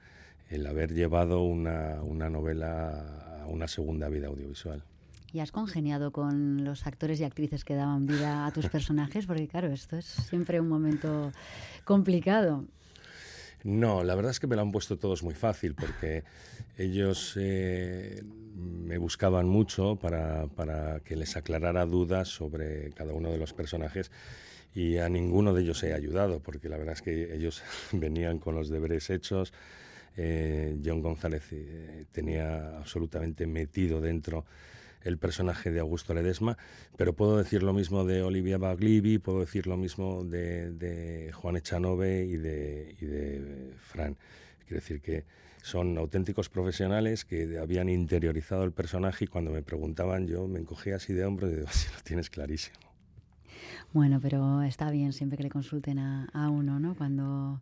el 0.53 0.67
haber 0.67 0.93
llevado 0.93 1.43
una, 1.43 2.03
una 2.03 2.29
novela 2.29 3.43
a 3.43 3.47
una 3.47 3.67
segunda 3.67 4.09
vida 4.09 4.29
audiovisual. 4.29 4.85
¿Y 5.33 5.41
has 5.41 5.51
congeniado 5.51 6.13
con 6.13 6.63
los 6.63 6.87
actores 6.87 7.19
y 7.21 7.25
actrices 7.25 7.65
que 7.65 7.75
daban 7.75 8.07
vida 8.07 8.45
a 8.45 8.53
tus 8.53 8.69
personajes? 8.69 9.25
Porque 9.27 9.49
claro, 9.49 9.69
esto 9.69 9.97
es 9.97 10.05
siempre 10.05 10.61
un 10.61 10.69
momento 10.69 11.33
complicado. 11.85 12.67
No, 13.65 14.05
la 14.05 14.15
verdad 14.15 14.33
es 14.33 14.41
que 14.41 14.47
me 14.47 14.57
lo 14.57 14.63
han 14.63 14.73
puesto 14.73 14.99
todos 14.99 15.23
muy 15.23 15.35
fácil 15.35 15.75
porque 15.75 16.25
ellos 16.77 17.35
eh, 17.41 18.23
me 18.57 18.99
buscaban 18.99 19.49
mucho 19.49 19.97
para, 19.97 20.49
para, 20.49 21.01
que 21.01 21.17
les 21.17 21.37
aclarara 21.37 21.87
dudas 21.87 22.29
sobre 22.29 22.91
cada 22.91 23.15
uno 23.15 23.31
de 23.31 23.39
los 23.39 23.55
personajes 23.55 24.11
y 24.75 24.99
a 24.99 25.09
ninguno 25.09 25.55
de 25.55 25.63
ellos 25.63 25.83
he 25.85 25.95
ayudado 25.95 26.41
porque 26.41 26.69
la 26.69 26.77
verdad 26.77 26.95
es 26.95 27.03
que 27.03 27.35
ellos 27.35 27.63
venían 27.93 28.39
con 28.39 28.55
los 28.55 28.69
deberes 28.69 29.09
hechos. 29.11 29.53
Eh, 30.17 30.79
John 30.85 31.01
González 31.01 31.43
eh, 31.53 32.05
tenía 32.13 32.79
absolutamente 32.79 33.47
metido 33.47 34.01
dentro 34.01 34.45
el 35.05 35.19
personaje 35.19 35.71
de 35.71 35.81
Augusto 35.81 36.15
Ledesma, 36.15 36.57
pero 36.97 37.15
puedo 37.15 37.39
decir 37.39 37.63
lo 37.63 37.73
mismo 37.73 38.05
de 38.05 38.23
Olivia 38.23 38.59
Baglivi, 38.59 39.19
puedo 39.19 39.41
decir 39.41 39.67
lo 39.67 39.77
mismo 39.77 40.25
de, 40.25 41.31
Juan 41.35 41.57
Echanove 41.57 42.25
y 42.25 42.37
de, 42.37 42.95
y 43.01 43.77
Fran. 43.81 44.17
Quiero 44.67 44.81
decir 44.81 45.01
que 45.01 45.25
son 45.63 45.97
auténticos 45.99 46.49
profesionales 46.49 47.25
que 47.25 47.59
habían 47.59 47.89
interiorizado 47.89 48.65
el 48.65 48.73
personaje 48.73 49.25
y 49.25 49.29
cuando 49.29 49.51
me 49.51 49.63
preguntaban 49.63 50.27
yo 50.27 50.49
me 50.49 50.59
encogía 50.59 50.97
así 50.97 51.13
de 51.13 51.25
hombros 51.25 51.51
y 51.51 51.55
digo, 51.57 51.67
así 51.69 51.89
lo 51.95 52.01
tienes 52.03 52.31
clarísimo. 52.31 52.77
Bueno, 53.93 54.21
pero 54.21 54.63
está 54.63 54.91
bien 54.91 55.13
siempre 55.13 55.37
que 55.37 55.43
le 55.45 55.51
consulten 55.51 55.99
a, 55.99 56.29
a 56.33 56.49
uno, 56.49 56.81
¿no? 56.81 56.95
Cuando 56.95 57.61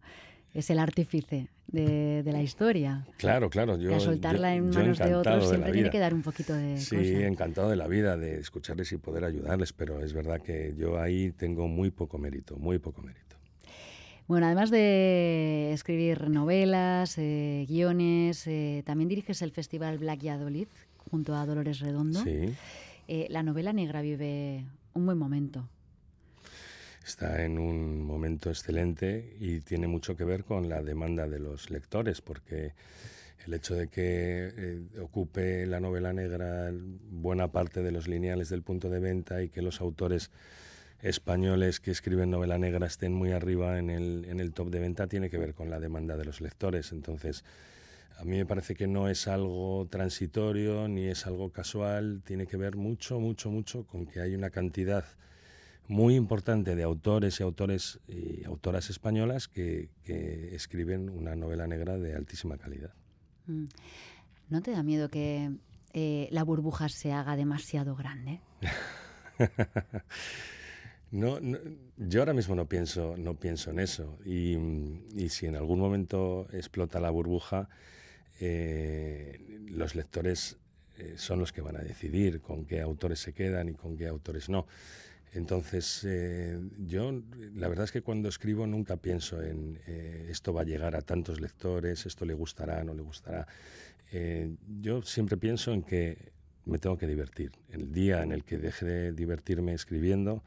es 0.54 0.70
el 0.70 0.78
artífice 0.78 1.48
de, 1.68 2.22
la 2.26 2.42
historia. 2.42 3.06
Claro, 3.16 3.50
claro. 3.50 3.76
Yo, 3.76 3.90
que 3.90 4.00
soltarla 4.00 4.54
en 4.54 4.70
manos 4.70 4.98
de 4.98 5.14
otros 5.14 5.48
siempre 5.48 5.72
tiene 5.72 5.90
que 5.90 5.98
dar 5.98 6.14
un 6.14 6.22
poquito 6.22 6.54
de. 6.54 6.78
Sí, 6.78 6.96
encantado 7.22 7.70
de 7.70 7.76
la 7.76 7.86
vida, 7.86 8.16
de 8.16 8.40
escucharles 8.40 8.90
y 8.92 8.96
poder 8.96 9.24
ayudarles, 9.24 9.72
pero 9.72 10.00
es 10.00 10.12
verdad 10.12 10.40
que 10.40 10.74
yo 10.76 11.00
ahí 11.00 11.32
tengo 11.32 11.68
muy 11.68 11.90
poco 11.90 12.18
mérito, 12.18 12.56
muy 12.56 12.78
poco 12.78 13.02
mérito. 13.02 13.36
Bueno, 14.26 14.46
además 14.46 14.70
de 14.70 15.72
escribir 15.72 16.30
novelas, 16.30 17.18
eh, 17.18 17.66
guiones, 17.68 18.46
eh, 18.46 18.84
también 18.86 19.08
diriges 19.08 19.42
el 19.42 19.50
Festival 19.50 19.98
Black 19.98 20.20
Yadolid 20.20 20.68
junto 21.10 21.34
a 21.34 21.44
Dolores 21.46 21.80
Redondo. 21.80 22.22
Sí. 22.22 22.54
Eh, 23.08 23.26
la 23.28 23.42
novela 23.42 23.72
negra 23.72 24.02
vive 24.02 24.64
un 24.94 25.06
buen 25.06 25.18
momento 25.18 25.68
está 27.04 27.44
en 27.44 27.58
un 27.58 28.02
momento 28.02 28.50
excelente 28.50 29.36
y 29.40 29.60
tiene 29.60 29.86
mucho 29.86 30.16
que 30.16 30.24
ver 30.24 30.44
con 30.44 30.68
la 30.68 30.82
demanda 30.82 31.26
de 31.26 31.38
los 31.38 31.70
lectores, 31.70 32.20
porque 32.20 32.74
el 33.46 33.54
hecho 33.54 33.74
de 33.74 33.88
que 33.88 34.52
eh, 34.56 34.82
ocupe 35.00 35.66
la 35.66 35.80
novela 35.80 36.12
negra 36.12 36.70
buena 37.10 37.48
parte 37.48 37.82
de 37.82 37.90
los 37.90 38.06
lineales 38.06 38.48
del 38.50 38.62
punto 38.62 38.90
de 38.90 39.00
venta 39.00 39.42
y 39.42 39.48
que 39.48 39.62
los 39.62 39.80
autores 39.80 40.30
españoles 41.02 41.80
que 41.80 41.90
escriben 41.90 42.30
novela 42.30 42.58
negra 42.58 42.86
estén 42.86 43.14
muy 43.14 43.32
arriba 43.32 43.78
en 43.78 43.88
el, 43.88 44.26
en 44.28 44.38
el 44.38 44.52
top 44.52 44.68
de 44.68 44.80
venta 44.80 45.06
tiene 45.06 45.30
que 45.30 45.38
ver 45.38 45.54
con 45.54 45.70
la 45.70 45.80
demanda 45.80 46.16
de 46.16 46.26
los 46.26 46.42
lectores. 46.42 46.92
Entonces, 46.92 47.44
a 48.18 48.24
mí 48.24 48.36
me 48.36 48.44
parece 48.44 48.74
que 48.74 48.86
no 48.86 49.08
es 49.08 49.26
algo 49.26 49.88
transitorio 49.90 50.88
ni 50.88 51.06
es 51.06 51.26
algo 51.26 51.50
casual, 51.50 52.20
tiene 52.22 52.46
que 52.46 52.58
ver 52.58 52.76
mucho, 52.76 53.18
mucho, 53.18 53.50
mucho 53.50 53.86
con 53.86 54.06
que 54.06 54.20
hay 54.20 54.34
una 54.34 54.50
cantidad 54.50 55.04
muy 55.90 56.14
importante 56.14 56.76
de 56.76 56.84
autores 56.84 57.40
y 57.40 57.42
autores 57.42 57.98
y 58.06 58.44
autoras 58.44 58.90
españolas 58.90 59.48
que, 59.48 59.88
escriben 60.52 61.10
una 61.10 61.34
novela 61.34 61.66
negra 61.66 61.98
de 61.98 62.14
altísima 62.14 62.56
calidad. 62.58 62.94
Mm. 63.46 63.64
¿No 64.50 64.62
te 64.62 64.70
da 64.70 64.84
miedo 64.84 65.08
que 65.08 65.50
eh, 65.92 66.28
la 66.30 66.44
burbuja 66.44 66.88
se 66.88 67.12
haga 67.12 67.34
demasiado 67.34 67.96
grande? 67.96 68.40
no, 71.10 71.40
yo 71.96 72.20
ahora 72.20 72.34
mismo 72.34 72.54
no 72.54 72.66
pienso, 72.66 73.16
no 73.16 73.34
pienso 73.34 73.70
en 73.70 73.80
eso. 73.80 74.16
Y, 74.24 74.56
si 75.28 75.46
en 75.46 75.56
algún 75.56 75.80
momento 75.80 76.46
explota 76.52 77.00
la 77.00 77.10
burbuja, 77.10 77.68
eh, 78.38 79.60
los 79.68 79.96
lectores 79.96 80.56
eh, 80.98 81.14
son 81.16 81.40
los 81.40 81.52
que 81.52 81.62
van 81.62 81.76
a 81.76 81.80
decidir 81.80 82.40
con 82.40 82.64
qué 82.64 82.80
autores 82.80 83.18
se 83.18 83.32
quedan 83.32 83.70
y 83.70 83.74
con 83.74 83.96
qué 83.96 84.06
autores 84.06 84.48
no. 84.48 84.68
Entonces, 85.32 86.02
eh, 86.04 86.58
yo 86.86 87.22
la 87.54 87.68
verdad 87.68 87.84
es 87.84 87.92
que 87.92 88.02
cuando 88.02 88.28
escribo 88.28 88.66
nunca 88.66 88.96
pienso 88.96 89.40
en 89.40 89.78
eh, 89.86 90.26
esto 90.28 90.52
va 90.52 90.62
a 90.62 90.64
llegar 90.64 90.96
a 90.96 91.02
tantos 91.02 91.40
lectores, 91.40 92.04
esto 92.04 92.24
le 92.24 92.34
gustará, 92.34 92.82
no 92.82 92.94
le 92.94 93.02
gustará. 93.02 93.46
Eh, 94.12 94.52
yo 94.80 95.02
siempre 95.02 95.36
pienso 95.36 95.72
en 95.72 95.82
que 95.82 96.32
me 96.64 96.78
tengo 96.78 96.98
que 96.98 97.06
divertir. 97.06 97.52
El 97.70 97.92
día 97.92 98.22
en 98.22 98.32
el 98.32 98.44
que 98.44 98.58
deje 98.58 98.84
de 98.84 99.12
divertirme 99.12 99.72
escribiendo, 99.72 100.42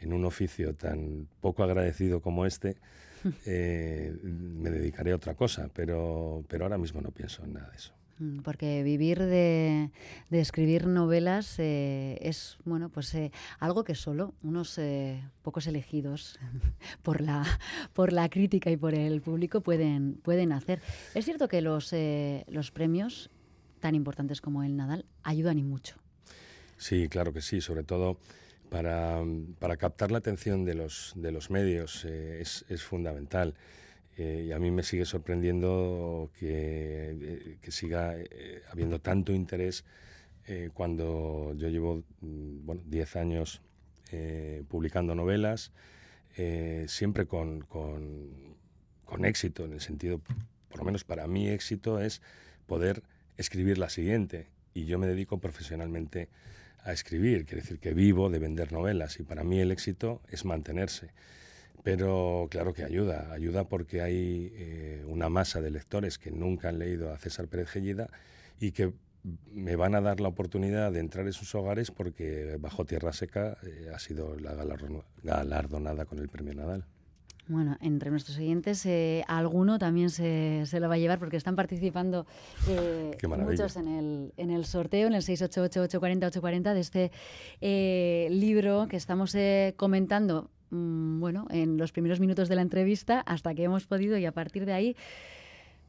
en 0.00 0.12
un 0.12 0.24
oficio 0.24 0.74
tan 0.74 1.28
poco 1.40 1.62
agradecido 1.62 2.20
como 2.20 2.44
este, 2.46 2.76
me 3.24 4.70
dedicaré 4.70 5.12
a 5.12 5.16
otra 5.16 5.34
cosa, 5.34 5.70
pero, 5.74 6.44
pero 6.48 6.64
ahora 6.64 6.78
mismo 6.78 7.00
no 7.00 7.10
pienso 7.10 7.44
en 7.44 7.54
nada 7.54 7.70
de 7.70 7.76
eso. 7.76 7.99
Mm, 8.20 8.40
porque 8.40 8.82
vivir 8.82 9.18
de, 9.18 9.90
escribir 10.30 10.86
novelas 10.86 11.58
eh, 11.58 12.18
es 12.20 12.58
bueno 12.66 12.90
pues 12.90 13.14
eh, 13.14 13.32
algo 13.58 13.82
que 13.82 13.94
solo 13.94 14.34
unos 14.42 14.76
eh, 14.76 15.24
pocos 15.42 15.66
elegidos 15.66 16.38
por 17.02 17.22
la 17.22 17.44
por 17.94 18.12
la 18.12 18.28
crítica 18.28 18.70
y 18.70 18.76
por 18.76 18.94
el 18.94 19.22
público 19.22 19.62
pueden 19.62 20.20
pueden 20.22 20.52
hacer. 20.52 20.82
Es 21.14 21.24
cierto 21.24 21.48
que 21.48 21.62
los 21.62 21.94
los 22.48 22.70
premios 22.70 23.30
tan 23.80 23.94
importantes 23.94 24.42
como 24.42 24.62
el 24.62 24.76
Nadal 24.76 25.06
ayudan 25.22 25.58
y 25.58 25.64
mucho. 25.64 25.96
Sí, 26.76 27.08
claro 27.08 27.32
que 27.32 27.40
sí, 27.40 27.62
sobre 27.62 27.84
todo 27.84 28.18
para, 28.68 29.22
para 29.58 29.76
captar 29.78 30.12
la 30.12 30.18
atención 30.18 30.66
de 30.66 30.74
los 30.74 31.14
de 31.16 31.32
los 31.32 31.50
medios 31.50 32.04
es, 32.04 32.66
es 32.68 32.82
fundamental. 32.82 33.54
Eh, 34.20 34.44
y 34.48 34.52
a 34.52 34.58
mí 34.58 34.70
me 34.70 34.82
sigue 34.82 35.06
sorprendiendo 35.06 36.30
que, 36.38 37.16
eh, 37.18 37.56
que 37.62 37.70
siga 37.72 38.16
eh, 38.18 38.62
habiendo 38.70 39.00
tanto 39.00 39.32
interés 39.32 39.84
cuando 40.74 41.54
yo 41.56 41.68
llevo 41.68 42.02
mm, 42.22 42.66
bueno, 42.66 42.82
10 42.86 43.16
años 43.16 43.62
publicando 44.68 45.14
novelas, 45.14 45.70
siempre 46.88 47.26
con, 47.26 47.60
con, 47.60 48.56
con, 49.04 49.24
éxito, 49.24 49.64
en 49.64 49.74
el 49.74 49.80
sentido, 49.80 50.20
por 50.68 50.80
lo 50.80 50.84
menos 50.84 51.04
para 51.04 51.28
mí 51.28 51.48
éxito 51.48 52.00
es 52.00 52.20
poder 52.66 53.04
escribir 53.36 53.78
la 53.78 53.90
siguiente. 53.90 54.48
Y 54.74 54.86
yo 54.86 54.98
me 54.98 55.06
dedico 55.06 55.38
profesionalmente 55.38 56.28
a 56.82 56.92
escribir, 56.92 57.44
quiere 57.44 57.62
decir 57.62 57.78
que 57.78 57.94
vivo 57.94 58.28
de 58.28 58.40
vender 58.40 58.72
novelas 58.72 59.20
y 59.20 59.22
para 59.22 59.44
mí 59.44 59.60
el 59.60 59.70
éxito 59.70 60.20
es 60.30 60.44
mantenerse. 60.44 61.12
Pero 61.82 62.48
claro 62.50 62.72
que 62.72 62.84
ayuda, 62.84 63.32
ayuda 63.32 63.64
porque 63.68 64.02
hay 64.02 64.52
eh, 64.54 65.04
una 65.06 65.28
masa 65.28 65.60
de 65.60 65.70
lectores 65.70 66.18
que 66.18 66.30
nunca 66.30 66.68
han 66.68 66.78
leído 66.78 67.12
a 67.12 67.18
César 67.18 67.48
Pérez 67.48 67.68
Gellida 67.68 68.10
y 68.58 68.72
que 68.72 68.92
me 69.52 69.76
van 69.76 69.94
a 69.94 70.00
dar 70.00 70.20
la 70.20 70.28
oportunidad 70.28 70.92
de 70.92 71.00
entrar 71.00 71.26
en 71.26 71.32
sus 71.32 71.54
hogares 71.54 71.90
porque 71.90 72.56
Bajo 72.58 72.84
Tierra 72.84 73.12
Seca 73.12 73.56
eh, 73.62 73.90
ha 73.94 73.98
sido 73.98 74.36
la 74.36 74.54
galardonada 75.22 76.04
con 76.04 76.18
el 76.18 76.28
premio 76.28 76.54
Nadal. 76.54 76.86
Bueno, 77.50 77.76
entre 77.80 78.12
nuestros 78.12 78.38
oyentes, 78.38 78.86
eh, 78.86 79.24
alguno 79.26 79.80
también 79.80 80.08
se, 80.08 80.62
se, 80.66 80.78
lo 80.78 80.88
va 80.88 80.94
a 80.94 80.98
llevar 80.98 81.18
porque 81.18 81.36
están 81.36 81.56
participando 81.56 82.24
eh, 82.68 83.18
muchos 83.26 83.74
en 83.74 83.88
el, 83.88 84.32
en 84.36 84.50
el 84.50 84.64
sorteo, 84.64 85.08
en 85.08 85.14
el 85.14 85.22
688-840-840 85.22 86.74
de 86.74 86.80
este 86.80 87.10
eh, 87.60 88.28
libro 88.30 88.86
que 88.88 88.96
estamos 88.96 89.36
comentando, 89.74 90.48
mm, 90.70 91.20
bueno, 91.20 91.46
en 91.50 91.76
los 91.76 91.92
primeros 91.92 92.20
minutos 92.20 92.48
de 92.48 92.56
la 92.56 92.62
entrevista 92.62 93.20
hasta 93.20 93.54
que 93.54 93.64
hemos 93.64 93.86
podido 93.86 94.16
y 94.18 94.26
a 94.26 94.32
partir 94.32 94.66
de 94.66 94.72
ahí, 94.72 94.96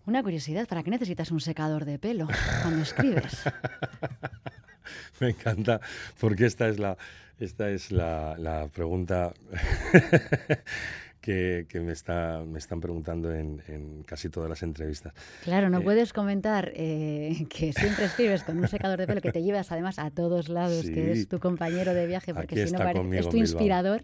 una 0.05 0.23
curiosidad, 0.23 0.67
¿para 0.67 0.83
qué 0.83 0.89
necesitas 0.89 1.31
un 1.31 1.41
secador 1.41 1.85
de 1.85 2.00
pelo 2.00 2.27
cuando 2.61 2.81
escribes? 2.81 3.43
Me 5.19 5.29
encanta 5.29 5.79
porque 6.19 6.45
esta 6.45 6.67
es 6.67 6.79
la, 6.79 6.97
esta 7.39 7.69
es 7.69 7.91
la, 7.91 8.35
la 8.38 8.67
pregunta 8.67 9.33
que, 11.21 11.67
me, 11.75 11.93
está, 11.93 12.43
me 12.45 12.57
están 12.57 12.81
preguntando 12.81 13.33
en, 13.33 14.03
casi 14.05 14.29
todas 14.29 14.49
las 14.49 14.63
entrevistas. 14.63 15.13
Claro, 15.43 15.69
no 15.69 15.79
eh, 15.79 15.83
puedes 15.83 16.13
comentar 16.13 16.71
eh, 16.75 17.45
que 17.49 17.71
siempre 17.71 18.05
escribes 18.05 18.43
con 18.43 18.57
un 18.57 18.67
secador 18.67 18.99
de 18.99 19.07
pelo 19.07 19.21
que 19.21 19.31
te 19.31 19.43
llevas 19.43 19.71
además 19.71 19.99
a 19.99 20.09
todos 20.09 20.49
lados, 20.49 20.85
que 20.85 21.11
es 21.11 21.27
tu 21.27 21.39
compañero 21.39 21.93
de 21.93 22.07
viaje, 22.07 22.33
porque 22.33 22.67
si 22.67 22.73
no 22.73 23.13
es 23.13 23.29
tu 23.29 23.37
inspirador. 23.37 24.03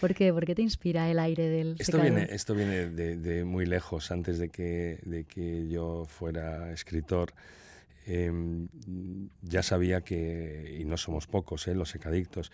¿Por 0.00 0.14
qué? 0.14 0.32
¿Por 0.32 0.44
qué 0.44 0.54
te 0.54 0.62
inspira 0.62 1.08
el 1.10 1.18
aire 1.18 1.48
del 1.48 1.76
esto 1.78 2.00
Viene, 2.00 2.28
esto 2.30 2.54
viene 2.54 2.88
de, 2.88 3.44
muy 3.44 3.64
lejos, 3.64 4.10
antes 4.10 4.38
de 4.38 4.48
que, 4.48 4.98
de 5.04 5.24
que 5.24 5.68
yo 5.68 6.04
fuera 6.06 6.72
escritor. 6.72 7.32
Em, 8.08 8.68
ya 9.42 9.64
sabía 9.64 10.00
que, 10.02 10.78
y 10.80 10.84
no 10.84 10.96
somos 10.96 11.26
pocos, 11.26 11.66
eh, 11.66 11.74
los 11.74 11.90
secadictos, 11.90 12.52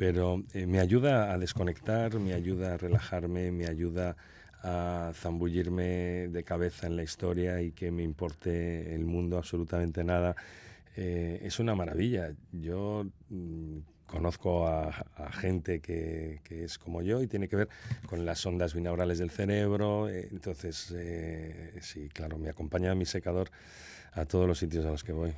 pero 0.00 0.42
eh, 0.54 0.64
me 0.64 0.80
ayuda 0.80 1.30
a 1.30 1.36
desconectar, 1.36 2.18
me 2.18 2.32
ayuda 2.32 2.72
a 2.72 2.78
relajarme, 2.78 3.52
me 3.52 3.66
ayuda 3.66 4.16
a 4.62 5.12
zambullirme 5.12 6.28
de 6.28 6.42
cabeza 6.42 6.86
en 6.86 6.96
la 6.96 7.02
historia 7.02 7.60
y 7.60 7.72
que 7.72 7.90
me 7.90 8.02
importe 8.02 8.94
el 8.94 9.04
mundo 9.04 9.36
absolutamente 9.36 10.02
nada. 10.02 10.34
Eh, 10.96 11.42
es 11.44 11.58
una 11.58 11.74
maravilla. 11.74 12.32
Yo 12.50 13.04
mm, 13.28 13.76
conozco 14.06 14.66
a, 14.66 15.04
gente 15.32 15.80
que, 15.80 16.40
es 16.48 16.78
como 16.78 17.02
yo 17.02 17.20
y 17.20 17.26
tiene 17.26 17.46
que 17.46 17.56
ver 17.56 17.68
con 18.06 18.24
las 18.24 18.46
ondas 18.46 18.72
binaurales 18.72 19.18
del 19.18 19.30
cerebro. 19.30 20.08
Eh, 20.08 20.28
entonces, 20.30 20.94
sí, 21.82 22.08
claro, 22.08 22.38
me 22.38 22.48
acompaña 22.48 22.94
mi 22.94 23.04
secador 23.04 23.50
a 24.14 24.24
todos 24.24 24.48
los 24.48 24.58
sitios 24.58 24.86
a 24.86 24.92
los 24.92 25.04
que 25.04 25.12
voy. 25.12 25.34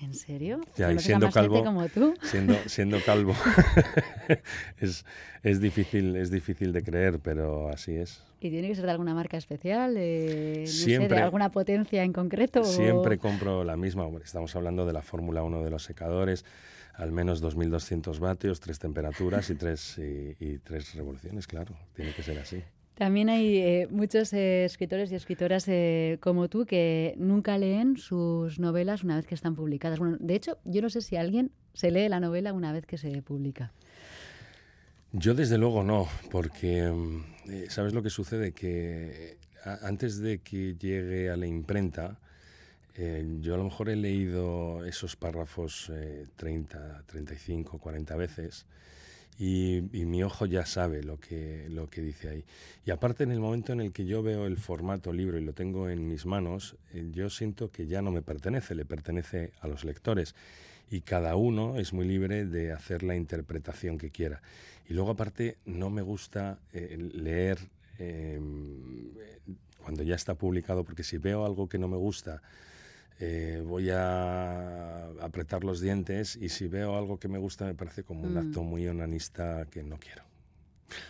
¿En 0.00 0.14
serio? 0.14 0.60
Ya, 0.76 0.92
y 0.92 0.98
siendo 0.98 1.30
calvo, 1.30 1.62
como 1.62 1.86
tú? 1.88 2.14
Siendo, 2.22 2.54
siendo 2.66 2.98
calvo, 3.04 3.34
es, 4.80 5.04
es, 5.42 5.60
difícil, 5.60 6.16
es 6.16 6.30
difícil 6.30 6.72
de 6.72 6.82
creer, 6.82 7.18
pero 7.20 7.68
así 7.68 7.96
es. 7.96 8.22
¿Y 8.40 8.48
tiene 8.48 8.68
que 8.68 8.74
ser 8.74 8.86
de 8.86 8.92
alguna 8.92 9.14
marca 9.14 9.36
especial? 9.36 9.94
Eh, 9.98 10.64
siempre, 10.66 11.16
¿De 11.16 11.22
alguna 11.22 11.50
potencia 11.50 12.02
en 12.02 12.14
concreto? 12.14 12.64
Siempre 12.64 13.18
compro 13.18 13.62
la 13.62 13.76
misma. 13.76 14.08
Estamos 14.24 14.56
hablando 14.56 14.86
de 14.86 14.94
la 14.94 15.02
Fórmula 15.02 15.42
1 15.42 15.62
de 15.62 15.70
los 15.70 15.82
secadores 15.82 16.44
al 17.00 17.12
menos 17.12 17.42
2.200 17.42 18.18
vatios, 18.18 18.60
tres 18.60 18.78
temperaturas 18.78 19.48
y 19.48 19.54
tres, 19.54 19.98
y, 19.98 20.58
tres 20.58 20.94
revoluciones, 20.94 21.46
claro, 21.46 21.74
tiene 21.94 22.12
que 22.12 22.22
ser 22.22 22.38
así. 22.38 22.62
También 23.00 23.30
hay 23.30 23.56
eh, 23.56 23.88
muchos 23.90 24.30
eh, 24.34 24.66
escritores 24.66 25.10
y 25.10 25.14
escritoras 25.14 25.66
eh, 25.68 26.18
como 26.20 26.50
tú 26.50 26.66
que 26.66 27.14
nunca 27.16 27.56
leen 27.56 27.96
sus 27.96 28.58
novelas 28.58 29.04
una 29.04 29.16
vez 29.16 29.26
que 29.26 29.34
están 29.34 29.54
publicadas. 29.56 29.98
De 30.18 30.34
hecho, 30.34 30.58
yo 30.66 30.82
no 30.82 30.90
sé 30.90 31.00
si 31.00 31.16
alguien 31.16 31.50
se 31.72 31.90
lee 31.90 32.10
la 32.10 32.20
novela 32.20 32.52
una 32.52 32.74
vez 32.74 32.84
que 32.84 32.98
se 32.98 33.22
publica. 33.22 33.72
Yo 35.12 35.32
desde 35.32 35.56
luego 35.56 35.82
no, 35.82 36.08
porque 36.30 36.92
mm, 36.92 37.70
¿sabes 37.70 37.94
lo 37.94 38.02
que 38.02 38.10
sucede? 38.10 38.52
Que 38.52 39.38
antes 39.80 40.18
de 40.18 40.40
que 40.40 40.74
llegue 40.74 41.30
a 41.30 41.38
la 41.38 41.46
imprenta, 41.46 42.18
yo 43.40 43.54
a 43.54 43.56
lo 43.56 43.64
mejor 43.64 43.88
he 43.88 43.96
leído 43.96 44.84
esos 44.84 45.16
párrafos 45.16 45.90
30, 46.36 47.04
35, 47.06 47.78
40 47.78 48.16
veces 48.16 48.66
y, 49.40 49.80
mi 50.04 50.22
ojo 50.22 50.44
ya 50.44 50.66
sabe 50.66 51.02
lo 51.02 51.18
que, 51.18 51.66
lo 51.70 51.88
que 51.88 52.02
dice 52.02 52.28
ahí. 52.28 52.44
Y 52.84 52.90
aparte 52.90 53.24
en 53.24 53.32
el 53.32 53.40
momento 53.40 53.72
en 53.72 53.80
el 53.80 53.90
que 53.90 54.04
yo 54.04 54.22
veo 54.22 54.46
el 54.46 54.58
formato 54.58 55.14
libro 55.14 55.38
y 55.38 55.44
lo 55.44 55.54
tengo 55.54 55.88
en 55.88 56.06
mis 56.06 56.26
manos, 56.26 56.76
eh, 56.92 57.08
yo 57.10 57.30
siento 57.30 57.70
que 57.70 57.86
ya 57.86 58.02
no 58.02 58.10
me 58.10 58.20
pertenece, 58.20 58.74
le 58.74 58.84
pertenece 58.84 59.52
a 59.62 59.66
los 59.66 59.82
lectores. 59.86 60.34
Y 60.90 61.00
cada 61.00 61.36
uno 61.36 61.78
es 61.78 61.94
muy 61.94 62.06
libre 62.06 62.44
de 62.44 62.72
hacer 62.72 63.02
la 63.02 63.16
interpretación 63.16 63.96
que 63.96 64.10
quiera. 64.10 64.42
Y 64.86 64.92
luego 64.92 65.12
aparte 65.12 65.56
no 65.64 65.88
me 65.88 66.02
gusta 66.02 66.58
eh, 66.74 66.98
leer 66.98 67.60
em, 67.98 69.08
cuando 69.82 70.02
ya 70.02 70.16
está 70.16 70.34
publicado, 70.34 70.84
porque 70.84 71.02
si 71.02 71.16
veo 71.16 71.46
algo 71.46 71.66
que 71.66 71.78
no 71.78 71.88
me 71.88 71.96
gusta, 71.96 72.42
eh, 73.20 73.62
voy 73.64 73.90
a 73.90 75.08
apretar 75.20 75.62
los 75.62 75.80
dientes 75.80 76.36
y 76.36 76.48
si 76.48 76.68
veo 76.68 76.96
algo 76.96 77.18
que 77.18 77.28
me 77.28 77.38
gusta 77.38 77.66
me 77.66 77.74
parece 77.74 78.02
como 78.02 78.22
un 78.22 78.38
acto 78.38 78.62
mm. 78.62 78.66
muy 78.66 78.88
onanista 78.88 79.66
que 79.70 79.82
no 79.82 79.98
quiero. 79.98 80.22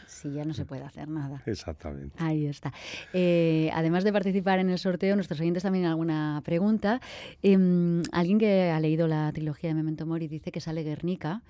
Sí, 0.07 0.33
ya 0.33 0.45
no 0.45 0.53
se 0.53 0.67
puede 0.67 0.83
hacer 0.83 1.09
nada. 1.09 1.43
Exactamente. 1.47 2.17
Ahí 2.19 2.47
está. 2.47 2.75
Eh, 3.13 3.71
además 3.73 4.05
de 4.05 4.13
participar 4.13 4.59
en 4.59 4.69
el 4.69 4.79
sorteo, 4.79 5.15
nuestros 5.15 5.41
oyentes 5.41 5.63
también 5.63 5.87
alguna 5.87 6.43
pregunta. 6.45 7.01
Em, 7.43 8.03
alguien 8.13 8.39
que 8.39 8.71
ha 8.71 8.81
leído 8.81 9.07
la 9.07 9.31
trilogía 9.33 9.71
de 9.71 9.75
Memento 9.75 10.05
Mori 10.05 10.29
dice 10.29 10.53
que 10.53 10.61
sale 10.61 10.83
Guernica. 10.83 11.43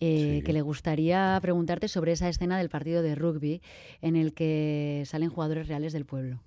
Eh, 0.00 0.42
que 0.44 0.52
le 0.52 0.60
gustaría 0.60 1.38
preguntarte 1.40 1.86
sobre 1.86 2.12
esa 2.12 2.28
escena 2.28 2.58
del 2.58 2.68
partido 2.68 3.00
de 3.00 3.14
rugby 3.14 3.62
en 4.02 4.16
el 4.16 4.34
que 4.34 5.04
salen 5.06 5.30
jugadores 5.30 5.68
reales 5.68 5.92
del 5.92 6.04
pueblo. 6.04 6.40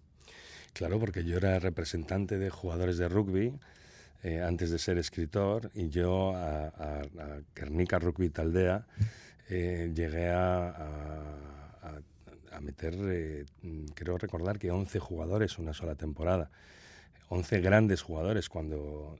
Claro, 0.77 0.99
porque 0.99 1.23
yo 1.23 1.37
era 1.37 1.57
representante 1.57 2.37
de 2.37 2.51
jugadores 2.51 2.99
de 2.99 3.09
rugby 3.09 3.51
eh, 4.21 4.43
antes 4.43 4.69
de 4.69 4.77
ser 4.77 4.99
escritor 4.99 5.71
y 5.73 5.89
yo 5.89 6.35
a, 6.35 6.67
a, 6.67 7.99
Rugby 7.99 8.29
Taldea 8.29 8.85
eh, 9.49 9.91
llegué 9.95 10.29
a, 10.29 10.75
meter, 12.61 12.93
eh, 12.95 13.45
creo 13.95 14.19
recordar 14.19 14.59
que 14.59 14.69
11 14.69 14.99
jugadores 14.99 15.57
una 15.57 15.73
sola 15.73 15.95
temporada. 15.95 16.51
11 17.29 17.61
grandes 17.61 18.01
jugadores 18.01 18.49
cuando 18.49 19.19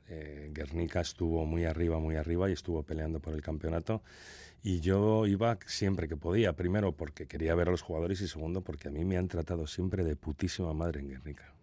Guernica 0.51 1.01
estuvo 1.01 1.45
muy 1.45 1.65
arriba, 1.65 1.99
muy 1.99 2.15
arriba 2.15 2.49
y 2.49 2.53
estuvo 2.53 2.83
peleando 2.83 3.19
por 3.19 3.33
el 3.33 3.41
campeonato. 3.41 4.01
Y 4.63 4.79
yo 4.79 5.27
iba 5.27 5.59
siempre 5.65 6.07
que 6.07 6.17
podía, 6.17 6.53
primero 6.53 6.91
porque 6.91 7.27
quería 7.27 7.53
ver 7.55 7.67
a 7.67 7.71
los 7.71 7.81
jugadores 7.81 8.21
y 8.21 8.27
segundo 8.27 8.61
porque 8.61 8.87
a 8.87 8.91
mí 8.91 9.05
me 9.05 9.17
han 9.17 9.27
tratado 9.27 9.67
siempre 9.67 10.03
de 10.03 10.15
putísima 10.15 10.73
madre 10.73 11.01
en 11.01 11.09
Guernica. 11.09 11.56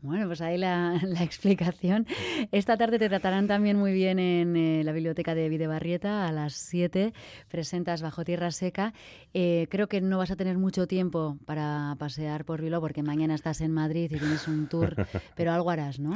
Bueno, 0.00 0.26
pues 0.26 0.40
ahí 0.40 0.56
la, 0.56 1.00
explicación. 1.20 2.06
Esta 2.52 2.76
tarde 2.76 2.98
te 2.98 3.08
tratarán 3.08 3.48
también 3.48 3.76
muy 3.76 3.92
bien 3.92 4.18
en 4.18 4.56
eh, 4.56 4.84
la 4.84 4.92
biblioteca 4.92 5.34
de 5.34 5.48
Videbarrieta 5.48 6.26
a 6.28 6.32
las 6.32 6.54
7. 6.54 7.12
Presentas 7.48 8.00
Bajo 8.00 8.24
Tierra 8.24 8.52
Seca. 8.52 8.94
Eh, 9.34 9.66
creo 9.70 9.88
que 9.88 10.00
no 10.00 10.18
vas 10.18 10.30
a 10.30 10.36
tener 10.36 10.56
mucho 10.56 10.86
tiempo 10.86 11.36
para 11.46 11.96
pasear 11.98 12.44
por 12.44 12.62
Bilbao 12.62 12.80
porque 12.80 13.02
mañana 13.02 13.34
estás 13.34 13.60
en 13.60 13.72
Madrid 13.72 14.10
y 14.12 14.18
tienes 14.18 14.46
un 14.46 14.68
tour, 14.68 14.94
pero 15.36 15.52
algo 15.52 15.70
harás, 15.70 15.98
¿no? 15.98 16.14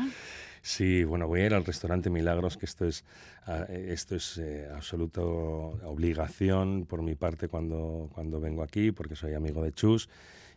Sí, 0.65 1.03
bueno, 1.03 1.27
voy 1.27 1.41
a 1.41 1.47
ir 1.47 1.55
al 1.55 1.65
restaurante 1.65 2.09
Milagros, 2.09 2.57
que 2.57 2.67
esto 2.67 2.87
es, 2.87 3.05
ah, 3.47 3.67
esto 3.69 4.15
es 4.15 4.39
eh, 4.39 4.69
absoluta 4.73 5.21
obligación 5.21 6.87
por 6.87 7.03
mi 7.03 7.17
parte 7.17 7.49
cuando, 7.49 8.09
cuando 8.15 8.41
vengo 8.41 8.63
aquí, 8.63 8.93
porque 8.93 9.17
soy 9.17 9.35
amigo 9.35 9.61
de 9.61 9.73
Chus 9.73 10.09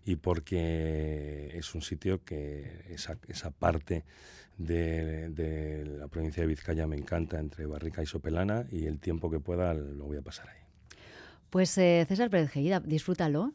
y 0.06 0.16
porque 0.18 1.52
es 1.54 1.74
un 1.74 1.82
sitio 1.82 2.24
que 2.24 2.86
esa, 2.90 3.18
esa 3.28 3.50
parte 3.50 4.06
de, 4.58 5.30
de, 5.30 5.86
la 5.86 6.08
provincia 6.08 6.42
de 6.42 6.48
Vizcaya 6.48 6.88
me 6.88 6.96
encanta, 6.96 7.40
entre 7.40 7.66
Barrica 7.66 8.04
y 8.04 8.06
Sopelana, 8.06 8.66
y 8.72 8.86
el 8.86 9.00
tiempo 9.00 9.30
que 9.30 9.40
pueda 9.40 9.74
lo 9.74 10.06
voy 10.06 10.18
a 10.18 10.22
pasar 10.22 10.50
ahí. 10.50 10.62
Pues 11.50 11.78
eh, 11.78 12.06
César 12.08 12.30
Pérez 12.30 12.52
Gellida, 12.52 12.80
disfrútalo 12.80 13.54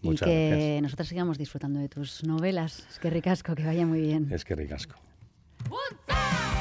y 0.00 0.16
que 0.16 0.80
nosotros 0.82 1.08
sigamos 1.08 1.38
disfrutando 1.38 1.78
de 1.78 1.88
tus 1.88 2.24
novelas. 2.24 2.86
Es 2.90 2.98
que 2.98 3.08
ricasco, 3.08 3.54
que 3.54 3.64
vaya 3.64 3.86
muy 3.86 4.00
bien. 4.00 4.28
Es 4.32 4.44
que 4.44 4.56
ricasco. 4.56 4.96
One, 5.70 6.51